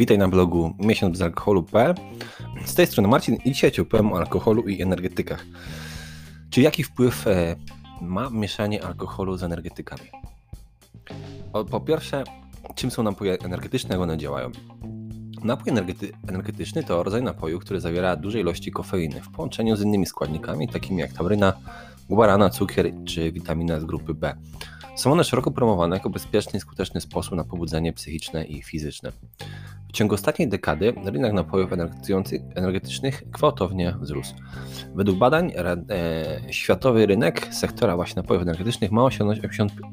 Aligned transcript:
Witaj 0.00 0.18
na 0.18 0.28
blogu 0.28 0.74
miesiąc 0.78 1.12
bez 1.12 1.22
alkoholu.pl. 1.22 1.94
Z 2.64 2.74
tej 2.74 2.86
strony 2.86 3.08
Marcin 3.08 3.34
i 3.44 3.52
dzisiaj 3.52 3.72
Ci 3.72 3.80
opowiem 3.80 4.12
o 4.12 4.18
alkoholu 4.18 4.62
i 4.62 4.82
energetykach. 4.82 5.46
Czy 6.50 6.60
jaki 6.60 6.82
wpływ 6.84 7.26
e, 7.26 7.56
ma 8.02 8.30
mieszanie 8.30 8.84
alkoholu 8.84 9.36
z 9.36 9.42
energetykami? 9.42 10.10
Po 11.70 11.80
pierwsze, 11.80 12.24
czym 12.74 12.90
są 12.90 13.02
napoje 13.02 13.38
energetyczne, 13.38 13.94
jak 13.94 14.00
one 14.00 14.18
działają? 14.18 14.50
Napój 15.44 15.70
energety 15.70 16.12
energetyczny 16.28 16.84
to 16.84 17.02
rodzaj 17.02 17.22
napoju, 17.22 17.58
który 17.58 17.80
zawiera 17.80 18.16
duże 18.16 18.40
ilości 18.40 18.70
kofeiny 18.70 19.20
w 19.20 19.30
połączeniu 19.30 19.76
z 19.76 19.82
innymi 19.82 20.06
składnikami, 20.06 20.68
takimi 20.68 21.00
jak 21.00 21.12
tauryna, 21.12 21.52
guarana, 22.08 22.50
cukier 22.50 22.92
czy 23.04 23.32
witamina 23.32 23.80
z 23.80 23.84
grupy 23.84 24.14
B. 24.14 24.36
Są 25.00 25.12
one 25.12 25.24
szeroko 25.24 25.50
promowane 25.50 25.96
jako 25.96 26.10
bezpieczny 26.10 26.56
i 26.56 26.60
skuteczny 26.60 27.00
sposób 27.00 27.34
na 27.34 27.44
pobudzenie 27.44 27.92
psychiczne 27.92 28.44
i 28.44 28.62
fizyczne. 28.62 29.12
W 29.88 29.92
ciągu 29.92 30.14
ostatniej 30.14 30.48
dekady 30.48 30.92
rynek 31.04 31.32
napojów 31.32 31.70
energetycznych 32.54 33.30
gwałtownie 33.30 33.94
wzrósł. 34.00 34.34
Według 34.94 35.18
badań 35.18 35.52
e, 35.56 36.40
światowy 36.50 37.06
rynek 37.06 37.54
sektora 37.54 37.96
właśnie 37.96 38.22
napojów 38.22 38.42
energetycznych 38.42 38.92
ma 38.92 39.04
osiągnąć 39.04 39.40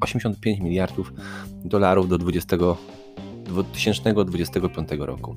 85 0.01 0.59
miliardów 0.59 1.13
dolarów 1.65 2.09
do 2.09 2.17
20, 2.17 2.57
2025 3.45 4.89
roku. 4.99 5.35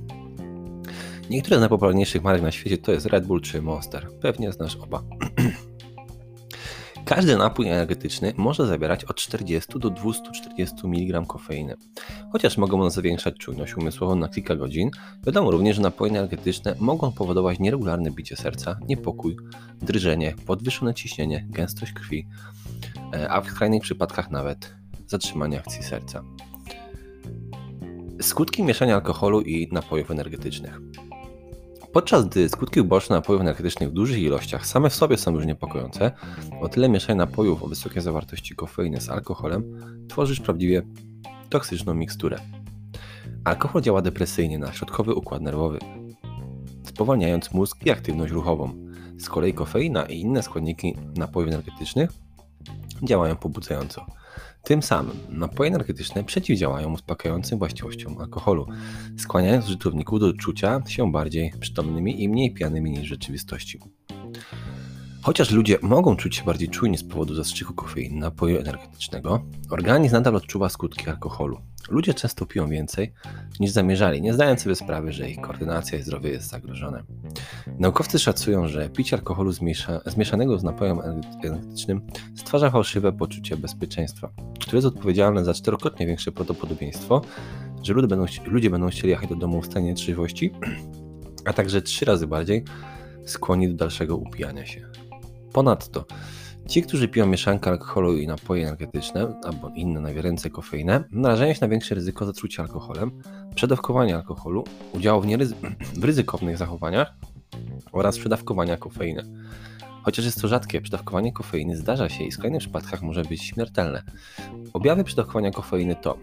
Niektóre 1.31 1.57
z 1.57 1.61
najpopularniejszych 1.61 2.23
marek 2.23 2.43
na 2.43 2.51
świecie 2.51 2.79
to 2.79 2.93
jest 2.93 3.07
Red 3.07 3.27
Bull 3.27 3.41
czy 3.41 3.63
Monster. 3.63 4.09
Pewnie 4.21 4.53
znasz 4.53 4.77
oba. 4.77 5.03
Każdy 7.11 7.37
napój 7.37 7.69
energetyczny 7.69 8.33
może 8.37 8.67
zawierać 8.67 9.05
od 9.05 9.17
40 9.17 9.79
do 9.79 9.91
240 9.91 10.77
mg 10.85 11.27
kofeiny. 11.27 11.77
Chociaż 12.33 12.59
mogą 12.59 12.81
one 12.81 12.91
zwiększać 12.91 13.35
czujność 13.37 13.77
umysłową 13.77 14.17
na 14.17 14.29
kilka 14.29 14.57
godzin, 14.57 14.91
wiadomo 15.27 15.51
również, 15.51 15.77
że 15.77 15.83
napoje 15.83 16.11
energetyczne 16.11 16.75
mogą 16.79 17.13
powodować 17.13 17.59
nieregularne 17.59 18.11
bicie 18.11 18.37
serca, 18.37 18.79
niepokój, 18.89 19.37
drżenie, 19.83 20.35
podwyższone 20.47 20.95
ciśnienie, 20.95 21.47
gęstość 21.49 21.93
krwi, 21.93 22.27
e, 23.15 23.31
a 23.31 23.41
w 23.41 23.47
skrajnych 23.47 23.83
przypadkach 23.83 24.31
nawet 24.31 24.75
zatrzymanie 25.07 25.59
akcji 25.59 25.83
serca. 25.83 26.23
Skutki 28.23 28.63
mieszania 28.63 28.95
alkoholu 28.95 29.41
i 29.41 29.69
napojów 29.73 30.11
energetycznych. 30.11 30.81
Podczas 31.93 32.27
gdy 32.27 32.49
skutki 32.49 32.81
uboczne 32.81 33.17
napojów 33.17 33.41
energetycznych 33.41 33.91
w 33.91 33.93
dużych 33.93 34.19
ilościach 34.19 34.67
same 34.67 34.91
w 34.91 34.95
sobie 34.95 35.17
są 35.17 35.35
już 35.35 35.47
niepokojące, 35.47 36.13
o 36.61 36.69
tyle 36.69 36.89
mieszanie 36.89 37.19
napojów 37.19 37.63
o 37.63 37.67
wysokiej 37.67 38.03
zawartości 38.03 38.55
kofeiny 38.55 39.01
z 39.01 39.09
alkoholem 39.09 39.81
tworzysz 40.09 40.41
prawdziwie 40.41 40.83
toksyczną 41.49 41.95
miksturę. 41.95 42.39
Alkohol 43.45 43.83
działa 43.83 44.03
depresyjnie 44.03 44.59
na 44.59 44.73
środkowy 44.73 45.15
układ 45.15 45.43
nerwowy, 45.43 45.79
spowalniając 46.85 47.53
mózg 47.53 47.87
i 47.87 47.91
aktywność 47.91 48.33
ruchową. 48.33 48.73
Z 49.19 49.29
kolei 49.29 49.55
kofeina 49.55 50.07
i 50.07 50.21
inne 50.21 50.43
składniki 50.43 50.97
napojów 51.17 51.49
energetycznych 51.49 52.11
działają 53.03 53.37
pobudzająco. 53.37 54.07
Tym 54.63 54.83
samym 54.83 55.17
napoje 55.29 55.71
energetyczne 55.71 56.25
przeciwdziałają 56.25 56.93
uspokajającym 56.93 57.59
właściwościom 57.59 58.19
alkoholu, 58.19 58.67
skłaniając 59.19 59.67
użytkowników 59.67 60.21
do 60.21 60.33
czucia 60.33 60.83
się 60.89 61.13
bardziej 61.13 61.53
przytomnymi 61.61 62.23
i 62.23 62.29
mniej 62.29 62.55
pijanymi 62.55 62.91
niż 62.91 63.01
w 63.01 63.05
rzeczywistości. 63.05 63.81
Chociaż 65.23 65.51
ludzie 65.51 65.79
mogą 65.83 66.17
czuć 66.17 66.37
się 66.37 66.45
bardziej 66.45 66.69
czujni 66.69 66.99
z 66.99 67.05
powodu 67.05 67.35
zastrzyku 67.35 67.75
kofeiny 67.75 68.21
napoju 68.21 68.59
energetycznego, 68.59 69.41
organizm 69.71 70.15
nadal 70.15 70.37
odczuwa 70.37 70.69
skutki 70.69 71.11
alkoholu. 71.11 71.61
Ludzie 71.91 72.15
często 72.15 72.47
piją 72.47 72.69
więcej 72.69 73.13
niż 73.61 73.71
zamierzali, 73.71 74.23
nie 74.23 74.35
zdając 74.35 74.63
sobie 74.63 74.75
sprawy, 74.75 75.13
że 75.13 75.31
ich 75.31 75.41
koordynacja 75.41 75.99
i 75.99 76.03
zdrowie 76.03 76.31
jest 76.31 76.49
zagrożone. 76.49 77.03
Naukowcy 77.79 78.19
szacują, 78.19 78.69
że 78.69 78.91
picie 78.91 79.17
alkoholu 79.17 79.53
zmiesza, 79.53 80.01
zmieszanego 80.07 80.59
z 80.59 80.65
napojem 80.65 81.01
energetycznym 81.01 82.07
stwarza 82.37 82.71
fałszywe 82.71 83.13
poczucie 83.13 83.57
bezpieczeństwa, 83.57 84.31
które 84.61 84.77
jest 84.77 84.87
odpowiedzialne 84.87 85.45
za 85.45 85.55
czterokrotnie 85.55 86.07
większe 86.07 86.33
prawdopodobieństwo, 86.33 87.23
że 87.83 87.93
ludzie 87.93 88.09
będą, 88.09 88.27
ludzie 88.47 88.71
będą 88.71 88.89
chcieli 88.89 89.09
jechać 89.09 89.29
do 89.29 89.37
domu 89.37 89.63
w 89.63 89.67
stanie 89.67 89.95
trzeźwości, 89.95 90.53
a 91.49 91.53
także 91.53 91.83
trzy 91.83 92.05
razy 92.05 92.27
bardziej 92.27 92.65
skłonni 93.25 93.69
do 93.69 93.75
dalszego 93.75 94.17
upijania 94.17 94.67
się. 94.67 95.10
Ponadto 95.53 96.05
Ci, 96.69 96.83
którzy 96.83 97.09
piją 97.09 97.27
mieszankę 97.27 97.71
alkoholu 97.71 98.17
i 98.17 98.27
napoje 98.27 98.63
energetyczne 98.63 99.41
albo 99.45 99.69
inne 99.69 100.01
nawierające 100.01 100.51
kofeinę, 100.51 101.05
narażają 101.11 101.55
się 101.55 101.59
na 101.61 101.69
większe 101.69 101.95
ryzyko 101.95 102.27
zatrucia 102.27 102.63
alkoholem, 102.63 103.23
przedawkowania 103.55 104.17
alkoholu, 104.17 104.65
udziału 104.93 105.23
w, 105.23 105.27
w 106.01 106.05
ryzykownych 106.05 106.57
zachowaniach 106.57 107.15
oraz 107.93 108.19
przedawkowania 108.19 108.77
kofeiny. 108.77 109.23
Chociaż 110.03 110.25
jest 110.25 110.41
to 110.41 110.49
rzadkie, 110.49 110.81
przedawkowanie 110.81 111.33
kofeiny 111.33 111.77
zdarza 111.77 112.09
się 112.09 112.25
i 112.25 112.31
w 112.31 112.35
skrajnych 112.35 112.61
przypadkach 112.61 113.03
może 113.03 113.23
być 113.23 113.43
śmiertelne. 113.45 114.03
Objawy 114.73 115.05
przedawkowania 115.05 115.51
kofeiny 115.51 115.97
to 115.97 116.19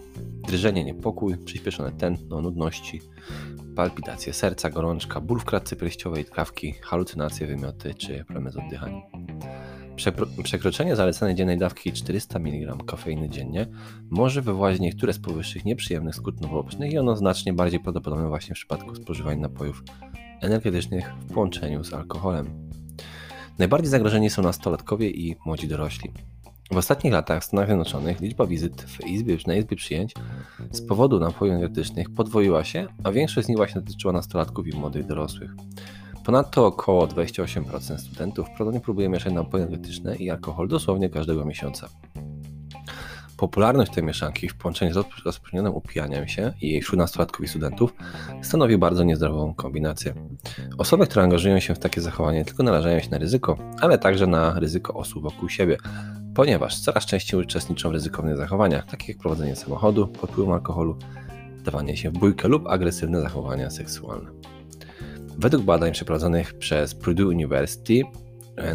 drżenie, 0.48 0.84
niepokój, 0.84 1.38
przyspieszone 1.38 1.92
tętno, 1.92 2.42
nudności, 2.42 3.02
palpitacje 3.76 4.34
serca, 4.34 4.70
gorączka, 4.70 5.22
ból 5.22 5.40
w 5.40 5.46
klatce 5.46 5.76
pierściowej, 5.76 6.26
trawki, 6.26 6.74
halucynacje, 6.74 7.48
wymioty 7.48 7.94
czy 7.94 8.24
problemy 8.26 8.52
z 8.52 8.58
oddychaniem. 8.58 9.02
Przekroczenie 10.44 10.96
zalecanej 10.96 11.36
dziennej 11.36 11.58
dawki 11.58 11.94
400 11.94 12.40
mg 12.40 12.78
kofeiny 12.86 13.30
dziennie 13.30 13.68
może 14.10 14.42
wywołać 14.42 14.80
niektóre 14.80 15.14
z 15.14 15.20
powyższych 15.20 15.66
nieprzyjemnych 15.66 16.16
skutków 16.16 16.52
ubocznych 16.52 16.94
i 16.94 16.98
ono 16.98 17.16
znacznie 17.16 17.54
bardziej 17.54 17.80
prawdopodobne 17.80 18.28
właśnie 18.28 18.56
w 18.56 18.58
przypadku 18.58 18.96
spożywania 18.96 19.42
napojów 19.42 19.84
energetycznych 20.42 21.14
w 21.30 21.34
połączeniu 21.34 21.84
z 21.84 21.94
alkoholem. 21.94 22.67
Najbardziej 23.58 23.90
zagrożeni 23.90 24.30
są 24.30 24.42
nastolatkowie 24.42 25.10
i 25.10 25.36
młodzi 25.46 25.68
dorośli. 25.68 26.12
W 26.72 26.78
ostatnich 26.78 27.14
latach 27.14 27.42
w 27.42 27.46
Stanach 27.46 27.68
Zjednoczonych 27.68 28.22
liczba 28.22 28.48
wizyt 28.48 28.82
w 28.82 29.08
izbie, 29.08 29.38
na 29.48 29.56
izbie 29.56 29.76
przyjęć 29.78 30.14
z 30.72 30.82
powodu 30.82 31.20
napojów 31.20 31.56
energetycznych 31.56 32.10
podwoiła 32.10 32.64
się, 32.64 32.88
a 33.04 33.12
większość 33.12 33.46
z 33.46 33.50
nich 33.50 33.58
właśnie 33.58 33.82
dotyczyła 33.82 34.14
nastolatków 34.14 34.68
i 34.68 34.78
młodych 34.78 35.06
dorosłych. 35.06 35.52
Ponadto 36.26 36.66
około 36.66 37.08
28% 37.08 37.98
studentów 37.98 38.46
prawdopodobnie 38.46 38.80
próbuje 38.80 39.10
mieszać 39.10 39.34
napoje 39.34 39.64
energetyczne 39.64 40.16
i 40.16 40.30
alkohol 40.30 40.68
dosłownie 40.68 41.10
każdego 41.10 41.46
miesiąca. 41.46 41.90
Popularność 43.38 43.92
tej 43.92 44.04
mieszanki 44.04 44.50
w 44.50 44.56
połączeniu 44.56 44.94
z 44.94 44.96
rozprzestrzenionym 44.96 45.74
upijaniem 45.74 46.28
się 46.28 46.54
i 46.62 46.70
jej 46.70 46.82
wśród 46.82 47.00
nastolatków 47.00 47.46
i 47.46 47.48
studentów 47.48 47.94
stanowi 48.42 48.78
bardzo 48.78 49.04
niezdrową 49.04 49.54
kombinację. 49.54 50.14
Osoby, 50.78 51.08
które 51.08 51.24
angażują 51.24 51.60
się 51.60 51.76
w 51.76 51.80
takie 51.80 52.02
zachowanie 52.02 52.46
tylko 52.46 52.64
narażają 52.64 53.00
się 53.00 53.10
na 53.10 53.18
ryzyko, 53.18 53.58
ale 53.82 53.98
także 53.98 54.28
na 54.28 54.60
ryzyko 54.60 54.94
osób 54.94 55.24
wokół 55.24 55.50
siebie, 55.50 55.78
ponieważ 56.36 56.80
coraz 56.80 57.06
częściej 57.06 57.40
uczestniczą 57.40 57.90
w 57.90 57.92
ryzykownych 57.92 58.38
zachowaniach, 58.38 58.86
takich 58.86 59.10
jak 59.10 59.18
prowadzenie 59.18 59.56
samochodu 59.56 60.08
pod 60.08 60.32
wpływem 60.32 60.54
alkoholu, 60.54 60.98
dawanie 61.64 61.98
się 61.98 62.10
w 62.10 62.14
bójkę 62.14 62.48
lub 62.48 62.68
agresywne 62.68 63.22
zachowania 63.22 63.70
seksualne. 63.70 64.30
Według 65.38 65.64
badań 65.64 65.92
przeprowadzonych 65.92 66.54
przez 66.54 66.96
Purdue 66.96 67.28
University, 67.28 68.04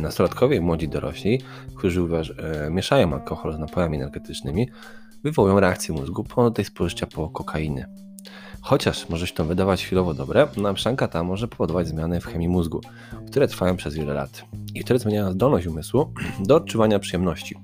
nastolatkowie 0.01 0.57
i 0.57 0.61
młodzi 0.61 0.89
dorośli, 0.89 1.41
którzy 1.77 2.01
e, 2.01 2.71
mieszają 2.71 3.13
alkohol 3.13 3.53
z 3.53 3.59
napojami 3.59 3.97
energetycznymi, 3.97 4.69
wywołują 5.25 5.61
reakcję 5.61 5.95
mózgu 5.95 6.25
po 6.25 6.51
tej 6.51 6.65
spożycia 6.65 7.07
po 7.07 7.29
kokainy. 7.29 7.87
Chociaż 8.61 9.09
może 9.09 9.27
się 9.27 9.35
to 9.35 9.45
wydawać 9.45 9.85
chwilowo 9.85 10.15
dobre, 10.15 10.49
naprzanka 10.57 11.09
ta 11.09 11.23
może 11.23 11.49
powodować 11.49 11.89
zmiany 11.89 12.21
w 12.21 12.27
chemii 12.27 12.49
mózgu, 12.49 12.81
które 13.27 13.49
trwają 13.49 13.77
przez 13.77 13.95
wiele 13.95 14.15
lat 14.15 14.45
i 14.75 14.85
które 14.85 14.99
zmieniają 14.99 15.33
zdolność 15.33 15.67
umysłu 15.67 16.13
do 16.49 16.57
odczuwania 16.57 16.99
przyjemności, 16.99 17.57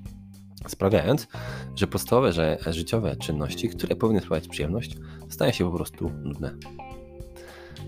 sprawiając, 0.67 1.27
że 1.75 1.87
podstawowe 1.87 2.33
że 2.33 2.57
życiowe 2.67 3.15
czynności, 3.15 3.69
które 3.69 3.95
powinny 3.95 4.21
sprawiać 4.21 4.47
przyjemność, 4.47 4.97
stają 5.29 5.51
się 5.51 5.71
po 5.71 5.77
prostu 5.77 6.11
nudne. 6.23 6.55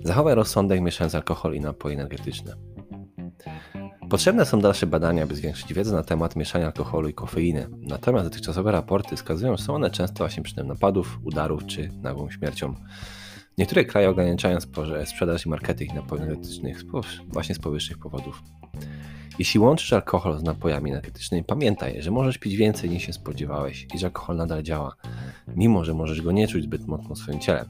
Zachowaj 0.04 0.36
rozsądek 0.36 0.82
mieszając 0.82 1.16
alkohol 1.16 1.56
i 1.56 1.60
napoje 1.60 1.96
energetyczne. 1.96 2.56
Potrzebne 4.12 4.46
są 4.46 4.60
dalsze 4.60 4.88
badania, 4.88 5.28
by 5.28 5.36
zwiększyć 5.36 5.74
wiedzę 5.74 5.96
na 5.96 6.04
temat 6.04 6.36
mieszania 6.36 6.66
alkoholu 6.66 7.10
i 7.10 7.14
kofeiny. 7.14 7.68
Natomiast 7.78 8.26
dotychczasowe 8.26 8.72
raporty 8.72 9.16
wskazują, 9.16 9.58
że 9.58 9.64
są 9.64 9.76
one 9.76 9.90
często 9.90 10.18
właśnie 10.18 10.44
przyczyną 10.44 10.68
napadów, 10.68 11.20
udarów 11.24 11.66
czy 11.66 11.90
nagłą 12.02 12.32
śmiercią. 12.32 12.76
Niektóre 13.58 13.86
kraje 13.86 14.10
ograniczają 14.10 14.58
sprzedaż 15.06 15.46
i 15.46 15.50
marketing 15.50 15.94
napojów 15.94 16.24
energetycznych 16.24 16.84
właśnie 17.28 17.56
z 17.56 17.60
powyższych 17.60 17.98
powodów. 17.98 18.44
Jeśli 19.40 19.60
łączysz 19.60 19.94
alkohol 19.94 20.40
z 20.40 20.44
napojami 20.44 20.92
energetycznymi, 20.92 21.44
pamiętaj, 21.44 22.02
że 22.02 22.12
możesz 22.12 22.38
pić 22.38 22.56
więcej 22.56 22.90
niż 22.90 23.04
się 23.04 23.14
spodziewałeś 23.14 23.88
i 23.94 24.00
że 24.00 24.08
alkohol 24.08 24.38
nadal 24.38 24.64
działa, 24.64 24.96
mimo 25.56 25.86
że 25.86 25.94
możesz 25.94 26.22
go 26.22 26.32
nie 26.32 26.48
czuć 26.48 26.64
zbyt 26.64 26.88
mocno 26.88 27.16
w 27.16 27.18
swoim 27.18 27.40
ciele. 27.40 27.66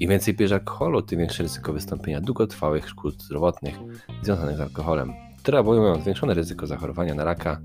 Im 0.00 0.10
więcej 0.10 0.34
pijesz 0.34 0.52
alkoholu, 0.52 1.02
tym 1.02 1.18
większe 1.18 1.42
ryzyko 1.42 1.72
wystąpienia 1.72 2.20
długotrwałych 2.20 2.88
szkód 2.88 3.22
zdrowotnych 3.22 3.74
związanych 4.22 4.56
z 4.56 4.60
alkoholem, 4.60 5.27
które 5.48 5.60
obejmują 5.60 6.00
zwiększone 6.00 6.34
ryzyko 6.34 6.66
zachorowania 6.66 7.14
na 7.14 7.24
raka, 7.24 7.60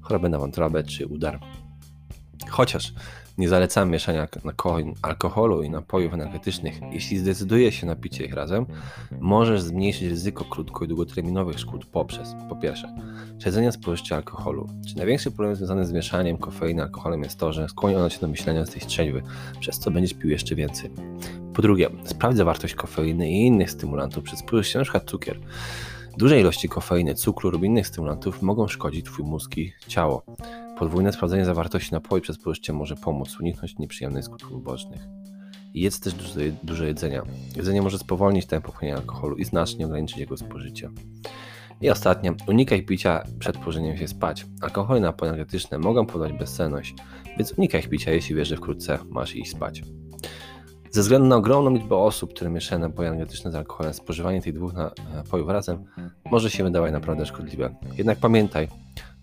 chorobę 0.00 0.28
na 0.28 0.38
wątrobę 0.38 0.82
czy 0.82 1.06
udar. 1.06 1.40
Chociaż 2.48 2.94
nie 3.38 3.48
zalecam 3.48 3.90
mieszania 3.90 4.28
alkoholu 5.02 5.62
i 5.62 5.70
napojów 5.70 6.14
energetycznych, 6.14 6.80
jeśli 6.92 7.18
zdecyduje 7.18 7.72
się 7.72 7.86
na 7.86 7.96
picie 7.96 8.24
ich 8.24 8.34
razem, 8.34 8.66
możesz 9.20 9.62
zmniejszyć 9.62 10.08
ryzyko 10.08 10.44
krótko- 10.44 10.84
i 10.84 10.88
długoterminowych 10.88 11.58
szkód 11.58 11.86
poprzez, 11.86 12.34
po 12.48 12.56
pierwsze, 12.56 12.94
śledzenie 13.38 13.72
spożycia 13.72 14.16
alkoholu. 14.16 14.68
Czy 14.88 14.96
największy 14.96 15.30
problem 15.30 15.56
związany 15.56 15.86
z 15.86 15.92
mieszaniem 15.92 16.36
kofeiny 16.36 16.82
alkoholem 16.82 17.22
jest 17.22 17.38
to, 17.38 17.52
że 17.52 17.68
skłoni 17.68 17.96
ono 17.96 18.10
cię 18.10 18.18
do 18.20 18.28
myślenia 18.28 18.66
z 18.66 18.70
tej 18.70 18.80
trzeźwy, 18.80 19.22
przez 19.60 19.78
co 19.78 19.90
będziesz 19.90 20.14
pił 20.14 20.30
jeszcze 20.30 20.54
więcej. 20.54 20.90
Po 21.54 21.62
drugie, 21.62 21.90
sprawdź 22.04 22.36
zawartość 22.36 22.74
kofeiny 22.74 23.30
i 23.30 23.46
innych 23.46 23.70
stymulantów 23.70 24.24
przez 24.24 24.38
spożycie 24.38 24.78
np. 24.78 25.00
cukier. 25.06 25.38
Duże 26.18 26.40
ilości 26.40 26.68
kofeiny, 26.68 27.14
cukru 27.14 27.50
lub 27.50 27.64
innych 27.64 27.86
stymulantów 27.86 28.42
mogą 28.42 28.68
szkodzić 28.68 29.06
Twój 29.06 29.24
mózg 29.24 29.56
i 29.56 29.72
ciało. 29.88 30.22
Podwójne 30.78 31.12
sprawdzenie 31.12 31.44
zawartości 31.44 31.92
napoju 31.92 32.22
przez 32.22 32.36
spożycie 32.36 32.72
może 32.72 32.96
pomóc 32.96 33.40
uniknąć 33.40 33.78
nieprzyjemnych 33.78 34.24
skutków 34.24 34.52
ubocznych. 34.52 35.00
Jedz 35.74 36.00
też 36.00 36.14
dużo, 36.14 36.40
dużo 36.62 36.84
jedzenia. 36.84 37.22
Jedzenie 37.56 37.82
może 37.82 37.98
spowolnić 37.98 38.46
tempo 38.46 38.72
wchłaniania 38.72 39.00
alkoholu 39.00 39.36
i 39.36 39.44
znacznie 39.44 39.86
ograniczyć 39.86 40.18
jego 40.18 40.36
spożycie. 40.36 40.90
I 41.80 41.90
ostatnie, 41.90 42.34
unikaj 42.48 42.82
picia 42.82 43.22
przed 43.38 43.58
położeniem 43.58 43.96
się 43.96 44.08
spać. 44.08 44.46
Alkohole 44.60 45.00
napoje 45.00 45.32
energetyczne 45.32 45.78
mogą 45.78 46.06
powodować 46.06 46.38
bezsenność, 46.38 46.94
więc 47.38 47.52
unikaj 47.52 47.82
picia, 47.82 48.10
jeśli 48.10 48.34
wiesz, 48.34 48.48
że 48.48 48.56
wkrótce 48.56 48.98
masz 49.10 49.36
iść 49.36 49.50
spać. 49.50 49.82
Ze 50.96 51.02
względu 51.02 51.28
na 51.28 51.36
ogromną 51.36 51.70
liczbę 51.70 51.96
osób, 51.96 52.34
które 52.34 52.50
mieszają 52.50 52.80
napoje 52.80 53.08
energetyczne 53.08 53.50
z 53.50 53.54
alkoholem, 53.54 53.94
spożywanie 53.94 54.42
tych 54.42 54.54
dwóch 54.54 54.72
napojów 55.14 55.48
razem 55.48 55.84
może 56.30 56.50
się 56.50 56.64
wydawać 56.64 56.92
naprawdę 56.92 57.26
szkodliwe. 57.26 57.74
Jednak 57.98 58.18
pamiętaj, 58.18 58.68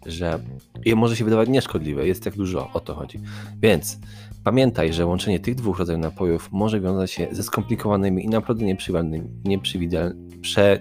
że 0.06 0.40
je 0.86 0.96
może 0.96 1.16
się 1.16 1.24
wydawać 1.26 1.50
nieszkodliwe, 1.50 2.08
jest 2.08 2.24
tak 2.24 2.36
dużo, 2.36 2.70
o 2.74 2.80
to 2.80 2.96
chodzi. 2.96 3.20
Więc 3.62 4.00
pamiętaj, 4.44 4.94
że 4.94 5.06
łączenie 5.06 5.40
tych 5.40 5.56
dwóch 5.56 5.80
rodzajów 5.80 6.02
napojów 6.02 6.50
może 6.52 6.82
wiązać 6.82 7.12
się 7.12 7.28
ze 7.32 7.44
skomplikowanymi 7.44 8.26
i 8.26 8.30
naprawdę 8.30 8.66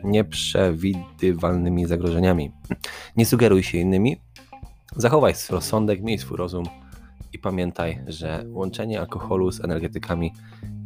nieprzewidywalnymi 0.04 1.86
zagrożeniami. 1.86 2.52
Nie 3.16 3.26
sugeruj 3.26 3.62
się 3.62 3.78
innymi, 3.78 4.16
zachowaj 4.96 5.34
swój 5.34 5.54
rozsądek, 5.54 6.02
miej 6.02 6.18
swój 6.18 6.36
rozum 6.36 6.64
i 7.32 7.38
pamiętaj, 7.38 8.00
że 8.06 8.44
łączenie 8.48 9.00
alkoholu 9.00 9.52
z 9.52 9.64
energetykami 9.64 10.32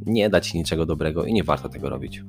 nie 0.06 0.30
da 0.30 0.40
Ci 0.40 0.58
niczego 0.58 0.86
dobrego 0.86 1.24
i 1.24 1.32
nie 1.32 1.44
warto 1.44 1.68
tego 1.68 1.90
robić. 1.90 2.22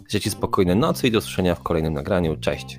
Życzę 0.00 0.20
Ci 0.20 0.30
spokojnej 0.30 0.76
nocy 0.76 1.08
i 1.08 1.10
do 1.10 1.18
usłyszenia 1.18 1.54
w 1.54 1.62
kolejnym 1.62 1.92
nagraniu. 1.92 2.36
Cześć! 2.36 2.78